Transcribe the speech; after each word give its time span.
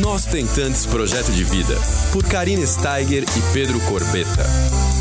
Nós 0.00 0.24
Tentantes 0.26 0.86
Projeto 0.86 1.32
de 1.32 1.42
Vida, 1.42 1.74
por 2.12 2.22
Karine 2.22 2.64
Steiger 2.64 3.24
e 3.24 3.52
Pedro 3.52 3.80
Corbetta. 3.80 4.46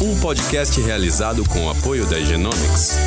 Um 0.01 0.19
podcast 0.19 0.81
realizado 0.81 1.47
com 1.47 1.67
o 1.67 1.69
apoio 1.69 2.03
da 2.07 2.19
Genomics. 2.19 2.97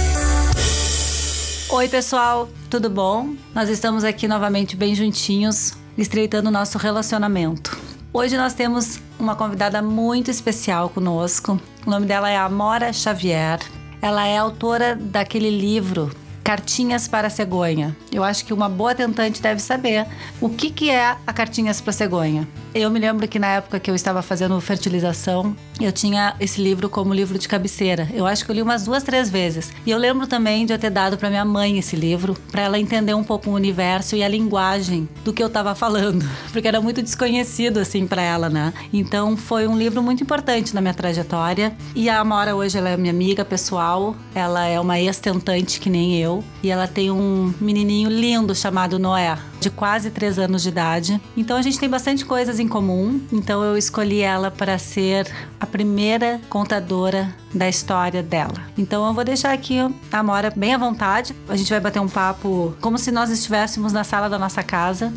Oi, 1.69 1.89
pessoal, 1.89 2.49
tudo 2.69 2.89
bom? 2.89 3.35
Nós 3.53 3.69
estamos 3.69 4.05
aqui 4.05 4.29
novamente 4.29 4.77
bem 4.77 4.95
juntinhos, 4.95 5.73
estreitando 5.99 6.49
o 6.49 6.53
nosso 6.53 6.79
relacionamento. 6.79 7.77
Hoje 8.13 8.37
nós 8.37 8.55
temos 8.55 9.01
uma 9.19 9.35
convidada 9.35 9.83
muito 9.83 10.31
especial 10.31 10.91
conosco. 10.91 11.61
O 11.85 11.91
nome 11.91 12.07
dela 12.07 12.31
é 12.31 12.37
Amora 12.37 12.93
Xavier. 12.93 13.59
Ela 14.01 14.29
é 14.29 14.39
autora 14.39 14.95
daquele 14.95 15.51
livro 15.51 16.09
Cartinhas 16.43 17.07
para 17.07 17.31
Cegonha. 17.31 17.97
Eu 18.13 18.25
acho 18.25 18.45
que 18.45 18.53
uma 18.53 18.69
boa 18.69 18.95
tentante 18.95 19.41
deve 19.41 19.61
saber 19.61 20.07
o 20.41 20.49
que, 20.49 20.71
que 20.71 20.91
é 20.91 21.17
a 21.27 21.33
Cartinhas 21.33 21.81
para 21.81 21.93
Cegonha. 21.93 22.49
Eu 22.75 22.91
me 22.91 22.99
lembro 22.99 23.27
que 23.29 23.39
na 23.39 23.49
época 23.49 23.79
que 23.81 23.91
eu 23.91 23.95
estava 23.95 24.23
fazendo 24.23 24.61
fertilização, 24.61 25.57
eu 25.85 25.93
tinha 25.93 26.35
esse 26.41 26.61
livro 26.61 26.89
como 26.89 27.15
livro 27.15 27.39
de 27.39 27.49
cabeceira. 27.49 28.09
Eu 28.13 28.27
acho 28.27 28.45
que 28.45 28.51
eu 28.51 28.55
li 28.55 28.63
umas 28.63 28.85
duas, 28.85 29.03
três 29.03 29.31
vezes. 29.31 29.73
E 29.87 29.91
eu 29.91 29.99
lembro 29.99 30.27
também 30.27 30.67
de 30.67 30.73
eu 30.73 30.79
ter 30.79 30.91
dado 30.91 31.17
para 31.17 31.31
minha 31.31 31.45
mãe 31.45 31.79
esse 31.79 31.97
livro, 31.97 32.37
para 32.51 32.63
ela 32.63 32.79
entender 32.79 33.15
um 33.15 33.25
pouco 33.25 33.51
o 33.51 33.55
universo 33.55 34.17
e 34.17 34.23
a 34.23 34.29
linguagem 34.29 35.09
do 35.25 35.33
que 35.33 35.43
eu 35.43 35.47
estava 35.47 35.75
falando, 35.75 36.29
porque 36.53 36.69
era 36.69 36.81
muito 36.81 37.03
desconhecido 37.03 37.79
assim 37.79 38.07
para 38.07 38.23
ela, 38.23 38.49
né? 38.49 38.73
Então 38.93 39.37
foi 39.37 39.67
um 39.67 39.77
livro 39.77 40.03
muito 40.03 40.23
importante 40.23 40.75
na 40.75 40.81
minha 40.81 40.95
trajetória. 40.95 41.75
E 41.95 42.09
a 42.09 42.21
Amora 42.21 42.55
hoje 42.55 42.79
ela 42.79 42.91
é 42.91 42.97
minha 42.97 43.13
amiga 43.13 43.45
pessoal, 43.45 44.15
ela 44.35 44.67
é 44.67 44.79
uma 44.79 44.99
ex-tentante 44.99 45.81
que 45.81 45.91
nem 45.91 46.17
eu, 46.19 46.45
e 46.63 46.71
ela 46.71 46.87
tem 46.87 47.11
um 47.11 47.55
menininho 47.61 48.09
lindo 48.09 48.55
chamado 48.55 48.99
Noé 48.99 49.39
de 49.61 49.69
quase 49.69 50.11
três 50.11 50.39
anos 50.39 50.63
de 50.63 50.71
idade. 50.71 51.21
Então 51.37 51.57
a 51.57 51.63
gente 51.63 51.79
tem 51.79 51.89
bastante 51.89 52.25
coisas 52.25 52.59
em 52.59 52.67
comum. 52.67 53.21
Então 53.31 53.63
eu 53.63 53.77
escolhi 53.77 54.21
ela 54.21 54.51
para 54.51 54.79
ser 54.79 55.31
a 55.61 55.67
primeira 55.71 56.41
contadora 56.49 57.35
da 57.53 57.69
história 57.69 58.23
dela. 58.23 58.55
Então 58.79 59.07
eu 59.07 59.13
vou 59.13 59.25
deixar 59.25 59.53
aqui 59.53 59.79
a 59.79 59.91
Amora 60.13 60.53
bem 60.55 60.75
à 60.75 60.79
vontade. 60.79 61.35
A 61.49 61.57
gente 61.57 61.71
vai 61.71 61.81
bater 61.81 62.01
um 62.01 62.09
papo 62.09 62.75
como 62.81 62.99
se 62.99 63.11
nós 63.11 63.31
estivéssemos 63.31 63.93
na 63.93 64.05
sala 64.05 64.29
da 64.29 64.39
nossa 64.39 64.63
casa. 64.63 65.13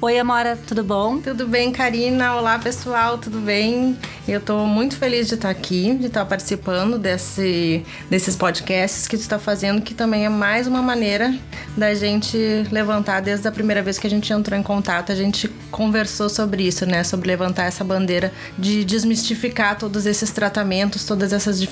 Oi, 0.00 0.18
Amora, 0.18 0.58
tudo 0.66 0.84
bom? 0.84 1.18
Tudo 1.18 1.46
bem, 1.46 1.72
Karina? 1.72 2.34
Olá, 2.34 2.58
pessoal, 2.58 3.18
tudo 3.18 3.40
bem? 3.40 3.96
Eu 4.26 4.38
estou 4.38 4.66
muito 4.66 4.96
feliz 4.96 5.26
de 5.26 5.34
estar 5.34 5.50
aqui, 5.50 5.94
de 5.94 6.06
estar 6.06 6.24
participando 6.24 6.96
desse, 6.96 7.84
desses 8.08 8.36
podcasts 8.36 9.08
que 9.08 9.16
tu 9.16 9.20
está 9.20 9.38
fazendo, 9.38 9.82
que 9.82 9.94
também 9.94 10.24
é 10.24 10.28
mais 10.28 10.66
uma 10.66 10.80
maneira 10.80 11.34
da 11.76 11.94
gente 11.94 12.36
levantar 12.70 13.20
desde 13.20 13.48
a 13.48 13.52
primeira 13.52 13.82
vez 13.82 13.98
que 13.98 14.06
a 14.06 14.10
gente 14.10 14.32
entrou 14.32 14.58
em 14.58 14.62
contato, 14.62 15.10
a 15.10 15.14
gente 15.14 15.48
conversou 15.70 16.28
sobre 16.28 16.64
isso, 16.64 16.86
né? 16.86 17.02
Sobre 17.02 17.28
levantar 17.28 17.64
essa 17.64 17.82
bandeira 17.82 18.32
de 18.56 18.84
desmistificar 18.84 19.76
todos 19.76 20.06
esses 20.06 20.30
tratamentos, 20.30 21.04
todas 21.04 21.32
essas 21.32 21.58
dificuldades 21.58 21.71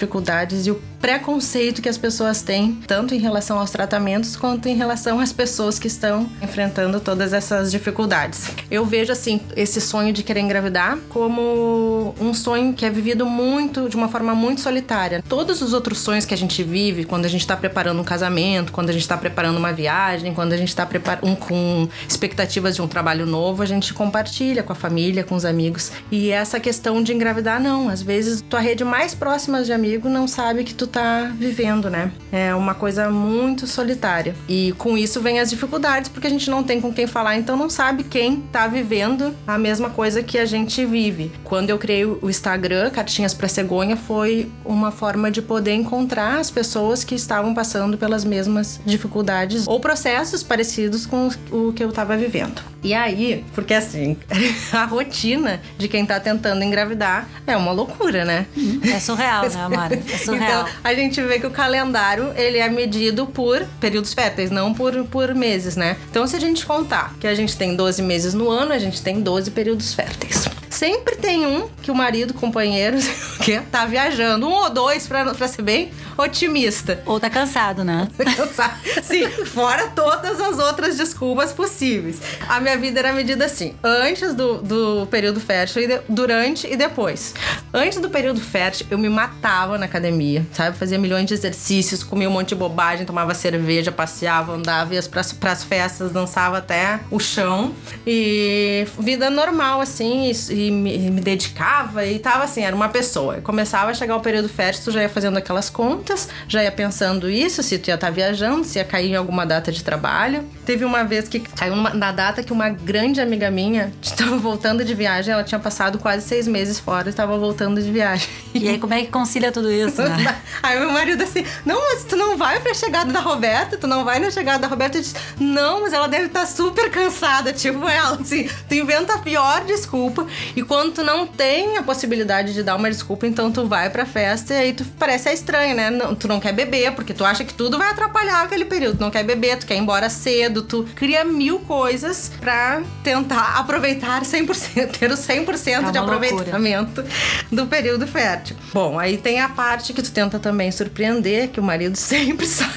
e 0.66 0.70
o 0.70 0.80
preconceito 1.00 1.80
que 1.80 1.88
as 1.88 1.96
pessoas 1.96 2.42
têm, 2.42 2.78
tanto 2.86 3.14
em 3.14 3.18
relação 3.18 3.58
aos 3.58 3.70
tratamentos 3.70 4.36
quanto 4.36 4.68
em 4.68 4.76
relação 4.76 5.18
às 5.18 5.32
pessoas 5.32 5.78
que 5.78 5.86
estão 5.86 6.28
enfrentando 6.42 7.00
todas 7.00 7.32
essas 7.32 7.70
dificuldades. 7.70 8.50
Eu 8.70 8.84
vejo 8.84 9.10
assim 9.10 9.40
esse 9.56 9.80
sonho 9.80 10.12
de 10.12 10.22
querer 10.22 10.40
engravidar 10.40 10.98
como 11.08 12.14
um 12.20 12.34
sonho 12.34 12.74
que 12.74 12.84
é 12.84 12.90
vivido 12.90 13.24
muito 13.24 13.88
de 13.88 13.96
uma 13.96 14.08
forma 14.08 14.34
muito 14.34 14.60
solitária. 14.60 15.24
Todos 15.26 15.62
os 15.62 15.72
outros 15.72 15.98
sonhos 15.98 16.26
que 16.26 16.34
a 16.34 16.36
gente 16.36 16.62
vive 16.62 17.04
quando 17.04 17.24
a 17.24 17.28
gente 17.28 17.40
está 17.40 17.56
preparando 17.56 18.00
um 18.00 18.04
casamento, 18.04 18.70
quando 18.70 18.90
a 18.90 18.92
gente 18.92 19.02
está 19.02 19.16
preparando 19.16 19.56
uma 19.56 19.72
viagem, 19.72 20.34
quando 20.34 20.52
a 20.52 20.56
gente 20.56 20.68
está 20.68 20.86
um, 21.22 21.34
com 21.34 21.88
expectativas 22.06 22.74
de 22.74 22.82
um 22.82 22.88
trabalho 22.88 23.24
novo, 23.24 23.62
a 23.62 23.66
gente 23.66 23.94
compartilha 23.94 24.62
com 24.62 24.72
a 24.72 24.76
família, 24.76 25.24
com 25.24 25.34
os 25.34 25.46
amigos. 25.46 25.92
E 26.10 26.30
essa 26.30 26.60
questão 26.60 27.02
de 27.02 27.14
engravidar 27.14 27.60
não, 27.60 27.88
às 27.88 28.02
vezes 28.02 28.42
tua 28.42 28.60
rede 28.60 28.84
mais 28.84 29.14
próxima 29.14 29.62
de 29.62 29.72
amigo 29.90 30.08
não 30.08 30.28
sabe 30.28 30.62
que 30.62 30.72
tu 30.72 30.86
tá 30.86 31.32
vivendo, 31.36 31.90
né? 31.90 32.12
É 32.30 32.54
uma 32.54 32.74
coisa 32.74 33.10
muito 33.10 33.66
solitária. 33.66 34.36
E 34.48 34.72
com 34.78 34.96
isso 34.96 35.20
vem 35.20 35.40
as 35.40 35.50
dificuldades, 35.50 36.08
porque 36.08 36.28
a 36.28 36.30
gente 36.30 36.48
não 36.48 36.62
tem 36.62 36.80
com 36.80 36.92
quem 36.92 37.08
falar, 37.08 37.36
então 37.36 37.56
não 37.56 37.68
sabe 37.68 38.04
quem 38.04 38.36
tá 38.36 38.68
vivendo 38.68 39.34
a 39.46 39.58
mesma 39.58 39.90
coisa 39.90 40.22
que 40.22 40.38
a 40.38 40.46
gente 40.46 40.84
vive. 40.84 41.32
Quando 41.42 41.70
eu 41.70 41.78
criei 41.78 42.04
o 42.04 42.30
Instagram, 42.30 42.90
Cartinhas 42.90 43.34
para 43.34 43.48
Cegonha, 43.48 43.96
foi 43.96 44.48
uma 44.64 44.92
forma 44.92 45.28
de 45.28 45.42
poder 45.42 45.72
encontrar 45.72 46.38
as 46.38 46.50
pessoas 46.50 47.02
que 47.02 47.16
estavam 47.16 47.52
passando 47.52 47.98
pelas 47.98 48.24
mesmas 48.24 48.80
dificuldades 48.86 49.66
ou 49.66 49.80
processos 49.80 50.44
parecidos 50.44 51.04
com 51.04 51.30
o 51.50 51.72
que 51.72 51.82
eu 51.82 51.90
tava 51.90 52.16
vivendo. 52.16 52.62
E 52.82 52.94
aí, 52.94 53.44
porque 53.54 53.74
assim, 53.74 54.16
a 54.72 54.84
rotina 54.84 55.60
de 55.76 55.88
quem 55.88 56.06
tá 56.06 56.20
tentando 56.20 56.62
engravidar 56.62 57.28
é 57.46 57.56
uma 57.56 57.72
loucura, 57.72 58.24
né? 58.24 58.46
É 58.90 59.00
surreal, 59.00 59.42
né, 59.42 59.48
É 59.86 60.18
surreal. 60.18 60.62
Então, 60.62 60.74
a 60.82 60.94
gente 60.94 61.20
vê 61.22 61.38
que 61.38 61.46
o 61.46 61.50
calendário, 61.50 62.32
ele 62.36 62.58
é 62.58 62.68
medido 62.68 63.26
por 63.26 63.64
períodos 63.80 64.12
férteis, 64.12 64.50
não 64.50 64.74
por, 64.74 65.04
por 65.04 65.34
meses, 65.34 65.76
né? 65.76 65.96
Então, 66.10 66.26
se 66.26 66.36
a 66.36 66.40
gente 66.40 66.66
contar 66.66 67.14
que 67.20 67.26
a 67.26 67.34
gente 67.34 67.56
tem 67.56 67.76
12 67.76 68.02
meses 68.02 68.34
no 68.34 68.50
ano, 68.50 68.72
a 68.72 68.78
gente 68.78 69.02
tem 69.02 69.20
12 69.20 69.50
períodos 69.50 69.94
férteis. 69.94 70.48
Sempre 70.70 71.16
tem 71.16 71.44
um 71.44 71.68
que 71.82 71.90
o 71.90 71.94
marido, 71.94 72.32
companheiro, 72.32 72.96
que 73.44 73.58
tá 73.60 73.84
viajando. 73.84 74.46
Um 74.46 74.52
ou 74.52 74.70
dois, 74.70 75.06
pra, 75.06 75.34
pra 75.34 75.48
ser 75.48 75.62
bem 75.62 75.90
otimista. 76.16 77.02
Ou 77.04 77.18
tá 77.18 77.28
cansado, 77.28 77.82
né? 77.82 78.08
cansado. 78.36 78.78
Sim, 79.02 79.28
fora 79.46 79.88
todas 79.88 80.40
as 80.40 80.58
outras 80.58 80.96
desculpas 80.96 81.52
possíveis. 81.52 82.20
A 82.48 82.60
minha 82.60 82.78
vida 82.78 83.00
era 83.00 83.12
medida 83.12 83.44
assim: 83.44 83.74
antes 83.82 84.32
do, 84.32 84.58
do 84.62 85.06
período 85.10 85.40
fértil, 85.40 85.82
durante 86.08 86.66
e 86.66 86.76
depois. 86.76 87.34
Antes 87.72 87.98
do 87.98 88.08
período 88.08 88.40
fértil, 88.40 88.86
eu 88.90 88.98
me 88.98 89.08
matava 89.08 89.76
na 89.76 89.86
academia, 89.86 90.46
sabe? 90.52 90.76
Fazia 90.76 90.98
milhões 90.98 91.26
de 91.26 91.34
exercícios, 91.34 92.02
comia 92.02 92.28
um 92.28 92.32
monte 92.32 92.50
de 92.50 92.54
bobagem, 92.54 93.04
tomava 93.04 93.34
cerveja, 93.34 93.90
passeava, 93.90 94.52
andava, 94.52 94.94
ia 94.94 95.02
pras, 95.02 95.32
pras 95.32 95.64
festas, 95.64 96.12
dançava 96.12 96.58
até 96.58 97.00
o 97.10 97.18
chão. 97.18 97.74
E 98.06 98.86
vida 98.98 99.30
normal, 99.30 99.80
assim, 99.80 100.30
e, 100.30 100.59
e 100.60 100.70
me, 100.70 100.98
me, 101.10 101.20
dedicava 101.20 102.04
e 102.04 102.18
tava 102.18 102.44
assim, 102.44 102.62
era 102.62 102.74
uma 102.74 102.88
pessoa. 102.88 103.40
Começava 103.40 103.90
a 103.90 103.94
chegar 103.94 104.16
o 104.16 104.20
período 104.20 104.48
fértil, 104.48 104.84
tu 104.84 104.90
já 104.90 105.02
ia 105.02 105.08
fazendo 105.08 105.36
aquelas 105.38 105.70
contas, 105.70 106.28
já 106.46 106.62
ia 106.62 106.72
pensando 106.72 107.30
isso, 107.30 107.62
se 107.62 107.78
tu 107.78 107.88
ia 107.88 107.94
estar 107.94 108.08
tá 108.08 108.12
viajando, 108.12 108.64
se 108.64 108.78
ia 108.78 108.84
cair 108.84 109.10
em 109.10 109.16
alguma 109.16 109.46
data 109.46 109.72
de 109.72 109.82
trabalho. 109.82 110.44
Teve 110.66 110.84
uma 110.84 111.04
vez 111.04 111.28
que 111.28 111.40
caiu 111.40 111.74
numa, 111.74 111.90
na 111.90 112.12
data 112.12 112.42
que 112.42 112.52
uma 112.52 112.68
grande 112.68 113.20
amiga 113.20 113.50
minha 113.50 113.92
estava 114.02 114.36
voltando 114.36 114.84
de 114.84 114.94
viagem, 114.94 115.32
ela 115.32 115.44
tinha 115.44 115.58
passado 115.58 115.98
quase 115.98 116.26
seis 116.26 116.46
meses 116.46 116.78
fora 116.78 117.08
e 117.08 117.10
estava 117.10 117.38
voltando 117.38 117.82
de 117.82 117.90
viagem. 117.90 118.28
E 118.54 118.68
aí, 118.68 118.78
como 118.78 118.92
é 118.94 119.02
que 119.02 119.08
concilia 119.08 119.52
tudo 119.52 119.70
isso, 119.70 120.02
né? 120.02 120.40
aí 120.62 120.78
meu 120.78 120.92
marido 120.92 121.22
assim, 121.22 121.44
não, 121.64 121.80
mas 121.80 122.04
tu 122.04 122.16
não 122.16 122.36
vai 122.36 122.60
pra 122.60 122.74
chegada 122.74 123.12
da 123.12 123.20
Roberta, 123.20 123.76
tu 123.76 123.86
não 123.86 124.04
vai 124.04 124.18
na 124.18 124.30
chegada 124.30 124.58
da 124.58 124.68
Roberta. 124.68 124.98
Eu 124.98 125.02
disse, 125.02 125.14
não, 125.38 125.82
mas 125.82 125.92
ela 125.92 126.08
deve 126.08 126.26
estar 126.26 126.40
tá 126.40 126.46
super 126.46 126.90
cansada, 126.90 127.52
tipo 127.54 127.88
ela, 127.88 128.18
assim, 128.20 128.48
tu 128.68 128.74
inventa 128.74 129.14
a 129.14 129.18
pior 129.18 129.64
desculpa 129.64 130.26
e 130.56 130.62
quando 130.62 130.92
tu 130.92 131.04
não 131.04 131.26
tem 131.26 131.76
a 131.76 131.82
possibilidade 131.82 132.52
de 132.52 132.62
dar 132.62 132.76
uma 132.76 132.90
desculpa, 132.90 133.26
então 133.26 133.50
tu 133.50 133.66
vai 133.66 133.90
pra 133.90 134.04
festa 134.04 134.54
e 134.54 134.56
aí 134.56 134.72
tu 134.72 134.84
parece 134.98 135.28
é 135.28 135.34
estranho, 135.34 135.74
né? 135.74 135.90
Não, 135.90 136.14
tu 136.14 136.26
não 136.28 136.40
quer 136.40 136.52
beber, 136.52 136.92
porque 136.92 137.14
tu 137.14 137.24
acha 137.24 137.44
que 137.44 137.54
tudo 137.54 137.78
vai 137.78 137.90
atrapalhar 137.90 138.42
aquele 138.42 138.64
período. 138.64 138.98
Tu 138.98 139.00
não 139.00 139.10
quer 139.10 139.24
beber, 139.24 139.58
tu 139.58 139.66
quer 139.66 139.76
ir 139.76 139.78
embora 139.78 140.08
cedo, 140.08 140.62
tu 140.62 140.86
cria 140.94 141.24
mil 141.24 141.60
coisas 141.60 142.30
pra 142.40 142.82
tentar 143.02 143.56
aproveitar 143.58 144.22
100%, 144.22 144.98
ter 144.98 145.10
o 145.10 145.14
100% 145.14 145.88
é 145.88 145.92
de 145.92 145.98
aproveitamento 145.98 147.00
loucura. 147.00 147.16
do 147.50 147.66
período 147.66 148.06
fértil. 148.06 148.56
Bom, 148.72 148.98
aí 148.98 149.16
tem 149.16 149.40
a 149.40 149.48
parte 149.48 149.92
que 149.92 150.02
tu 150.02 150.10
tenta 150.10 150.38
também 150.38 150.70
surpreender, 150.70 151.48
que 151.48 151.60
o 151.60 151.62
marido 151.62 151.96
sempre 151.98 152.46
sabe 152.46 152.72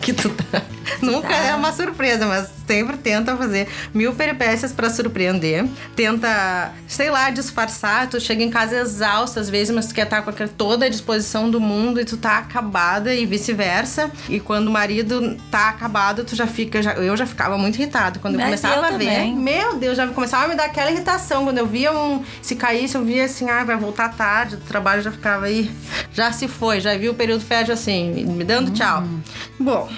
que 0.00 0.12
tu 0.12 0.30
tá. 0.50 0.62
Nunca 1.02 1.28
tá. 1.28 1.36
é 1.36 1.54
uma 1.54 1.72
surpresa, 1.72 2.26
mas 2.26 2.48
sempre 2.66 2.96
tenta 2.96 3.36
fazer 3.36 3.68
mil 3.92 4.14
peripécias 4.14 4.72
para 4.72 4.88
surpreender. 4.90 5.66
Tenta, 5.96 6.72
sei 6.86 7.10
lá, 7.10 7.30
disfarçar. 7.30 8.08
Tu 8.08 8.20
chega 8.20 8.42
em 8.42 8.50
casa 8.50 8.76
exausta 8.76 9.40
às 9.40 9.50
vezes, 9.50 9.74
mas 9.74 9.86
tu 9.86 9.94
quer 9.94 10.04
estar 10.04 10.22
tá 10.22 10.32
com 10.32 10.46
toda 10.46 10.86
a 10.86 10.88
disposição 10.88 11.50
do 11.50 11.60
mundo 11.60 12.00
e 12.00 12.04
tu 12.04 12.16
tá 12.16 12.38
acabada 12.38 13.14
e 13.14 13.26
vice-versa. 13.26 14.10
E 14.28 14.38
quando 14.38 14.68
o 14.68 14.70
marido 14.70 15.36
tá 15.50 15.68
acabado, 15.68 16.24
tu 16.24 16.36
já 16.36 16.46
fica. 16.46 16.82
Já, 16.82 16.92
eu 16.94 17.16
já 17.16 17.26
ficava 17.26 17.58
muito 17.58 17.76
irritado. 17.76 18.20
Quando 18.20 18.34
eu 18.34 18.40
mas 18.40 18.60
começava 18.60 18.88
eu 18.88 18.94
a 18.94 18.98
ver. 18.98 19.34
Meu 19.34 19.76
Deus, 19.76 19.96
já 19.96 20.06
começava 20.08 20.44
a 20.44 20.48
me 20.48 20.54
dar 20.54 20.66
aquela 20.66 20.90
irritação. 20.90 21.44
Quando 21.44 21.58
eu 21.58 21.66
via 21.66 21.92
um. 21.92 22.22
Se 22.42 22.54
caísse, 22.54 22.94
eu 22.94 23.04
via 23.04 23.24
assim, 23.24 23.48
ah, 23.50 23.64
vai 23.64 23.76
voltar 23.76 24.10
tarde, 24.10 24.56
o 24.56 24.58
trabalho 24.58 25.02
já 25.02 25.10
ficava 25.10 25.46
aí. 25.46 25.70
Já 26.12 26.32
se 26.32 26.48
foi, 26.48 26.80
já 26.80 26.96
vi 26.96 27.08
o 27.08 27.14
período 27.14 27.42
fértil 27.42 27.74
assim, 27.74 28.24
me 28.24 28.44
dando 28.44 28.70
hum. 28.70 28.74
tchau. 28.74 29.04
Bom, 29.58 29.88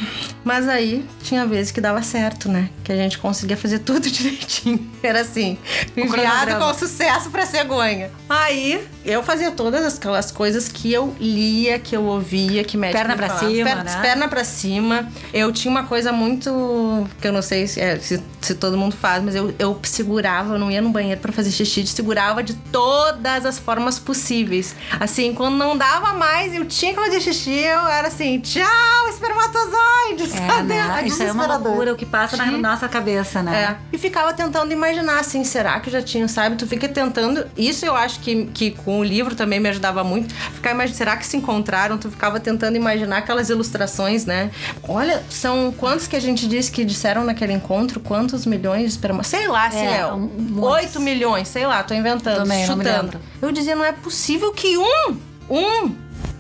mas 0.45 0.69
aí 0.69 0.82
aí 0.83 1.05
tinha 1.23 1.47
vezes 1.47 1.73
que 1.73 1.81
dava 1.81 2.03
certo, 2.03 2.49
né? 2.49 2.69
Que 2.85 2.93
a 2.93 2.97
gente 2.97 3.19
conseguia 3.19 3.57
fazer 3.57 3.79
tudo 3.81 4.11
direitinho. 4.11 4.91
Era 5.03 5.21
assim, 5.21 5.59
enviado 5.97 6.57
com 6.59 6.75
sucesso 6.75 7.31
pra 7.31 7.47
cegonha. 7.47 8.11
Aí 8.29 8.87
eu 9.05 9.23
fazia 9.23 9.51
todas 9.51 9.97
aquelas 9.97 10.31
coisas 10.31 10.69
que 10.69 10.93
eu 10.93 11.15
lia, 11.19 11.79
que 11.79 11.97
eu 11.97 12.05
ouvia, 12.05 12.63
que 12.63 12.77
médico 12.77 12.99
Perna 12.99 13.17
pra 13.17 13.29
falava. 13.29 13.49
cima, 13.49 13.65
perna, 13.65 13.85
né? 13.85 14.01
Perna 14.01 14.29
pra 14.29 14.45
cima. 14.45 15.13
Eu 15.33 15.53
tinha 15.53 15.71
uma 15.71 15.85
coisa 15.85 16.13
muito. 16.13 17.09
que 17.21 17.27
eu 17.27 17.33
não 17.33 17.43
sei 17.43 17.67
se, 17.67 17.81
é, 17.81 17.99
se, 17.99 18.23
se 18.41 18.55
todo 18.55 18.77
mundo 18.77 18.95
faz, 18.97 19.23
mas 19.23 19.35
eu, 19.35 19.55
eu 19.59 19.79
segurava, 19.83 20.55
eu 20.55 20.59
não 20.59 20.71
ia 20.71 20.81
no 20.81 20.91
banheiro 20.91 21.21
pra 21.21 21.33
fazer 21.33 21.51
xixi, 21.51 21.87
segurava 21.87 22.43
de 22.43 22.55
todas 22.55 23.45
as 23.47 23.59
formas 23.59 23.99
possíveis. 23.99 24.75
Assim, 25.01 25.35
quando 25.35 25.57
não 25.57 25.77
dava 25.77 26.13
mais, 26.15 26.55
eu 26.55 26.65
tinha 26.65 26.95
que 26.95 27.01
fazer 27.01 27.21
xixi, 27.21 27.59
eu 27.59 27.87
era 27.87 28.09
assim, 28.09 28.39
tchau, 28.41 29.09
espermatozoide! 29.09 30.25
É, 30.25 30.27
sabe? 30.47 30.72
Né? 30.73 30.99
Era 30.99 31.07
Isso 31.07 31.23
é 31.23 31.33
uma 31.33 31.47
loucura 31.57 31.93
o 31.93 31.97
que 31.97 32.07
passa 32.07 32.37
na 32.37 32.51
nossa 32.51 32.89
cabeça, 32.89 33.43
né? 33.43 33.77
É. 33.93 33.97
E 33.97 33.99
ficava 33.99 34.33
tentando 34.33 34.73
imaginar, 34.73 35.21
assim, 35.21 35.45
será 35.45 35.79
que 35.81 35.91
já 35.91 36.03
tinha, 36.03 36.27
sabe? 36.29 36.57
Tu 36.57 36.67
fica 36.67 36.89
tentando. 36.89 37.47
Isso 37.57 37.85
eu 37.85 37.95
acho 37.95 38.21
que, 38.21 38.47
que 38.47 38.71
com 38.71 39.01
o 39.01 39.05
livro 39.05 39.35
também 39.35 39.61
me 39.61 39.69
ajudava 39.69 40.03
muito. 40.05 40.35
Ficar 40.35 40.71
imaginando, 40.73 40.97
será 40.97 41.17
que 41.17 41.27
se 41.27 41.37
encontraram? 41.37 41.99
Tu 41.99 42.11
ficava 42.11 42.39
tentando 42.41 42.77
imaginar 42.77 43.19
aquelas 43.19 43.49
ilustrações, 43.51 44.25
né? 44.27 44.51
Olha, 44.89 45.23
são 45.31 45.73
quantos 45.77 46.07
que 46.07 46.17
a 46.17 46.21
gente 46.21 46.47
disse 46.49 46.71
que 46.71 46.85
disseram 46.85 47.25
naquele 47.25 47.53
encontro? 47.53 48.01
Quantos 48.01 48.47
milhões 48.47 48.83
de 48.83 48.89
esperma? 48.91 49.23
Sei 49.23 49.47
lá, 49.49 49.67
assim, 49.67 49.79
É, 49.79 49.99
é. 49.99 50.07
um- 50.07 50.19
muitos. 50.21 50.63
8 50.63 51.01
milhões, 51.01 51.49
sei 51.49 51.67
lá, 51.67 51.83
tô 51.83 51.95
inventando, 51.95 52.39
Também, 52.39 52.67
chutando. 52.67 53.21
Eu 53.41 53.53
dizia, 53.53 53.75
não 53.75 53.85
é 53.85 53.93
possível 53.93 54.53
que 54.53 54.77
um, 54.79 55.17
um 55.51 55.95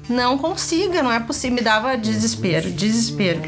não 0.09 0.37
consiga, 0.37 1.03
não 1.03 1.13
é 1.13 1.21
possível. 1.21 1.55
Me 1.57 1.63
dava 1.63 1.97
desespero, 1.97 2.71
desespero. 2.71 3.41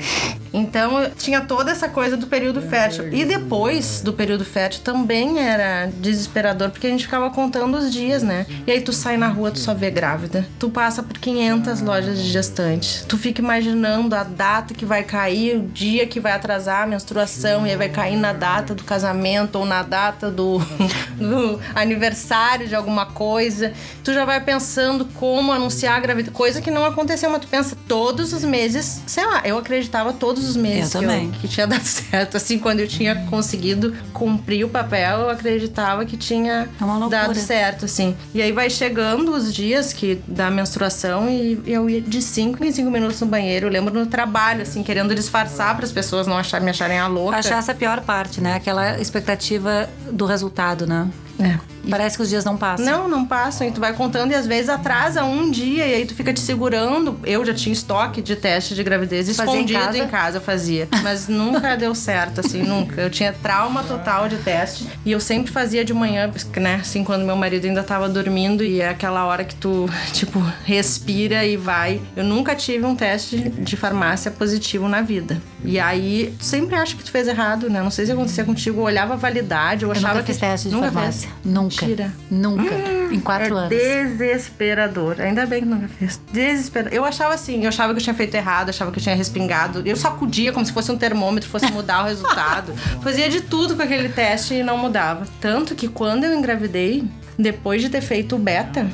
Então 0.54 1.00
eu 1.00 1.10
tinha 1.10 1.40
toda 1.40 1.72
essa 1.72 1.88
coisa 1.88 2.16
do 2.16 2.28
período 2.28 2.62
fértil. 2.62 3.12
E 3.12 3.24
depois 3.24 4.00
do 4.00 4.12
período 4.12 4.44
fértil 4.44 4.82
também 4.82 5.40
era 5.40 5.86
desesperador, 5.86 6.70
porque 6.70 6.86
a 6.86 6.90
gente 6.90 7.04
ficava 7.04 7.28
contando 7.28 7.76
os 7.76 7.92
dias, 7.92 8.22
né? 8.22 8.46
E 8.64 8.70
aí 8.70 8.80
tu 8.80 8.92
sai 8.92 9.16
na 9.16 9.26
rua, 9.26 9.50
tu 9.50 9.58
só 9.58 9.74
vê 9.74 9.90
grávida. 9.90 10.46
Tu 10.58 10.70
passa 10.70 11.02
por 11.02 11.18
500 11.18 11.80
lojas 11.80 12.18
de 12.18 12.30
gestantes. 12.30 13.04
Tu 13.08 13.18
fica 13.18 13.42
imaginando 13.42 14.14
a 14.14 14.22
data 14.22 14.72
que 14.74 14.86
vai 14.86 15.02
cair, 15.02 15.56
o 15.56 15.62
dia 15.62 16.06
que 16.06 16.20
vai 16.20 16.32
atrasar 16.32 16.84
a 16.84 16.86
menstruação, 16.86 17.66
e 17.66 17.70
aí 17.70 17.76
vai 17.76 17.88
cair 17.88 18.16
na 18.16 18.32
data 18.32 18.74
do 18.74 18.84
casamento 18.84 19.58
ou 19.58 19.66
na 19.66 19.82
data 19.82 20.30
do, 20.30 20.58
do 21.18 21.60
aniversário 21.74 22.68
de 22.68 22.76
alguma 22.76 23.06
coisa. 23.06 23.72
Tu 24.04 24.12
já 24.14 24.24
vai 24.24 24.40
pensando 24.40 25.04
como 25.14 25.50
anunciar 25.50 25.96
a 25.96 26.00
gravidez, 26.00 26.32
coisa 26.32 26.60
que 26.60 26.70
não 26.70 26.84
aconteceu, 26.84 27.28
mas 27.28 27.40
tu 27.40 27.48
pensa 27.48 27.76
todos 27.88 28.32
os 28.32 28.44
meses, 28.44 29.02
sei 29.06 29.26
lá, 29.26 29.42
eu 29.44 29.58
acreditava 29.58 30.12
todos 30.12 30.43
os 30.48 30.56
meses 30.56 30.94
Eu 30.94 31.00
que, 31.00 31.06
também. 31.06 31.30
que 31.32 31.48
tinha 31.48 31.66
dado 31.68 31.84
certo. 31.84 32.36
Assim, 32.36 32.58
quando 32.58 32.80
eu 32.80 32.88
tinha 32.88 33.14
conseguido 33.30 33.94
cumprir 34.12 34.64
o 34.64 34.68
papel, 34.68 35.20
eu 35.20 35.30
acreditava 35.30 36.04
que 36.04 36.16
tinha 36.16 36.68
É 36.80 37.08
dado 37.08 37.34
certo, 37.34 37.84
assim. 37.84 38.14
E 38.34 38.40
aí 38.42 38.52
vai 38.52 38.68
chegando 38.70 39.32
os 39.32 39.52
dias 39.52 39.92
que 39.92 40.20
da 40.26 40.50
menstruação 40.50 41.28
e 41.28 41.60
eu 41.66 41.88
ia 41.88 42.00
de 42.00 42.20
5 42.22 42.64
em 42.64 42.72
5 42.72 42.90
minutos 42.90 43.20
no 43.20 43.26
banheiro. 43.26 43.66
Eu 43.66 43.70
lembro 43.70 43.94
no 43.94 44.06
trabalho, 44.06 44.62
assim, 44.62 44.82
querendo 44.82 45.14
disfarçar 45.14 45.74
para 45.76 45.84
as 45.84 45.92
pessoas 45.92 46.26
não 46.26 46.36
achar, 46.36 46.60
me 46.60 46.70
acharem 46.70 46.98
a 46.98 47.06
louca. 47.06 47.36
Achar 47.38 47.58
essa 47.58 47.74
pior 47.74 48.00
parte, 48.00 48.40
né? 48.40 48.54
Aquela 48.54 49.00
expectativa 49.00 49.88
do 50.10 50.26
resultado, 50.26 50.86
né? 50.86 51.08
É. 51.38 51.58
Parece 51.88 52.16
que 52.16 52.22
os 52.22 52.28
dias 52.28 52.44
não 52.44 52.56
passam. 52.56 52.84
Não, 52.84 53.08
não 53.08 53.26
passam. 53.26 53.66
E 53.66 53.70
tu 53.70 53.80
vai 53.80 53.92
contando 53.92 54.32
e 54.32 54.34
às 54.34 54.46
vezes 54.46 54.68
atrasa 54.68 55.24
um 55.24 55.50
dia 55.50 55.86
e 55.86 55.94
aí 55.94 56.06
tu 56.06 56.14
fica 56.14 56.32
te 56.32 56.40
segurando. 56.40 57.18
Eu 57.24 57.44
já 57.44 57.52
tinha 57.52 57.72
estoque 57.72 58.22
de 58.22 58.36
teste 58.36 58.74
de 58.74 58.82
gravidez 58.82 59.26
Fazia 59.36 59.52
em 59.52 59.64
escondido 59.64 59.78
casa? 59.78 59.98
em 59.98 60.08
casa, 60.08 60.36
eu 60.38 60.40
fazia. 60.40 60.88
Mas 61.02 61.28
nunca 61.28 61.76
deu 61.76 61.94
certo, 61.94 62.40
assim, 62.40 62.62
nunca. 62.62 63.00
Eu 63.00 63.10
tinha 63.10 63.32
trauma 63.32 63.82
total 63.82 64.28
de 64.28 64.36
teste. 64.36 64.86
E 65.04 65.12
eu 65.12 65.20
sempre 65.20 65.52
fazia 65.52 65.84
de 65.84 65.92
manhã, 65.92 66.30
né? 66.56 66.76
Assim, 66.80 67.04
quando 67.04 67.24
meu 67.24 67.36
marido 67.36 67.66
ainda 67.66 67.82
tava 67.82 68.08
dormindo 68.08 68.64
e 68.64 68.80
é 68.80 68.88
aquela 68.88 69.24
hora 69.26 69.44
que 69.44 69.54
tu, 69.54 69.88
tipo, 70.12 70.40
respira 70.64 71.44
e 71.44 71.56
vai. 71.56 72.00
Eu 72.16 72.24
nunca 72.24 72.54
tive 72.54 72.84
um 72.86 72.94
teste 72.94 73.36
de 73.50 73.76
farmácia 73.76 74.30
positivo 74.30 74.88
na 74.88 75.02
vida. 75.02 75.40
E 75.64 75.80
aí, 75.80 76.34
tu 76.38 76.44
sempre 76.44 76.74
acha 76.76 76.94
que 76.94 77.02
tu 77.02 77.10
fez 77.10 77.26
errado, 77.26 77.70
né? 77.70 77.82
Não 77.82 77.90
sei 77.90 78.06
se 78.06 78.12
acontecia 78.12 78.44
contigo. 78.44 78.80
Eu 78.80 78.84
olhava 78.84 79.14
a 79.14 79.16
validade, 79.16 79.82
eu 79.82 79.88
Eu 79.88 79.92
achava 79.92 80.14
nunca 80.14 80.26
que. 80.26 80.32
fiz 80.32 80.40
teste 80.40 80.68
de 80.68 80.74
Nunca 80.74 80.92
farmácia. 80.92 81.28
fez? 81.28 81.54
Nunca. 81.54 81.86
Mentira. 81.86 82.12
Nunca. 82.30 82.74
em 83.14 83.20
quatro 83.20 83.56
é 83.56 83.58
anos. 83.58 83.68
desesperador. 83.70 85.20
Ainda 85.20 85.46
bem 85.46 85.62
que 85.62 85.68
nunca 85.68 85.88
fiz. 85.88 86.20
Desesperador. 86.32 86.92
Eu 86.92 87.04
achava 87.04 87.34
assim, 87.34 87.62
eu 87.62 87.68
achava 87.68 87.92
que 87.94 87.98
eu 87.98 88.02
tinha 88.04 88.14
feito 88.14 88.34
errado, 88.34 88.68
achava 88.70 88.90
que 88.92 88.98
eu 88.98 89.02
tinha 89.02 89.14
respingado. 89.14 89.82
Eu 89.84 89.96
sacudia 89.96 90.52
como 90.52 90.64
se 90.66 90.72
fosse 90.72 90.90
um 90.92 90.96
termômetro, 90.98 91.48
fosse 91.48 91.70
mudar 91.72 92.02
o 92.02 92.06
resultado. 92.06 92.72
Fazia 93.02 93.28
de 93.28 93.40
tudo 93.40 93.74
com 93.76 93.82
aquele 93.82 94.08
teste 94.08 94.54
e 94.54 94.62
não 94.62 94.76
mudava. 94.78 95.26
Tanto 95.40 95.74
que 95.74 95.88
quando 95.88 96.24
eu 96.24 96.34
engravidei, 96.34 97.04
depois 97.38 97.80
de 97.82 97.88
ter 97.88 98.00
feito 98.00 98.36
o 98.36 98.38
beta, 98.38 98.86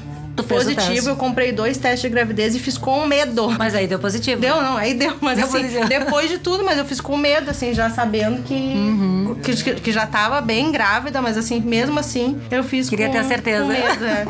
Tu 0.42 0.48
fez 0.48 0.64
positivo, 0.64 1.08
eu 1.10 1.16
comprei 1.16 1.52
dois 1.52 1.76
testes 1.78 2.02
de 2.02 2.08
gravidez 2.08 2.54
e 2.54 2.58
fiz 2.58 2.76
com 2.78 3.04
medo. 3.06 3.50
Mas 3.58 3.74
aí 3.74 3.86
deu 3.86 3.98
positivo. 3.98 4.40
Deu, 4.40 4.56
não, 4.62 4.76
aí 4.76 4.94
deu, 4.94 5.16
mas 5.20 5.36
Deu 5.36 5.46
assim, 5.46 5.58
positivo. 5.62 5.86
depois 5.88 6.30
de 6.30 6.38
tudo, 6.38 6.64
mas 6.64 6.78
eu 6.78 6.84
fiz 6.84 7.00
com 7.00 7.16
medo, 7.16 7.50
assim, 7.50 7.72
já 7.74 7.90
sabendo 7.90 8.42
que, 8.42 8.54
Uhum. 8.54 9.36
que, 9.42 9.74
que- 9.74 9.92
já 9.92 10.06
tava 10.06 10.40
bem 10.40 10.70
grávida, 10.72 11.20
mas 11.20 11.36
assim, 11.36 11.60
mesmo 11.60 11.98
assim, 11.98 12.38
eu 12.50 12.62
fiz 12.62 12.88
Queria 12.88 13.06
com, 13.06 13.12
ter 13.12 13.18
a 13.18 13.24
certeza. 13.24 13.64
medo, 13.64 14.04
é. 14.04 14.26